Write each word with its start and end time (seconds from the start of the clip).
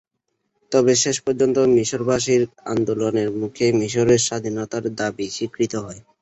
তবে 0.71 0.93
শেষ 1.03 1.17
পর্যন্ত 1.25 1.57
মিসরবাসীর 1.75 2.41
আন্দোলনের 2.67 3.29
মুখে 3.39 3.65
মিসরের 3.79 4.21
স্বাধীনতার 4.27 4.85
দাবি 4.99 5.25
স্বীকৃত 5.35 5.73
হয়। 5.85 6.01